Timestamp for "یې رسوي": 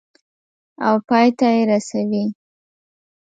1.55-2.25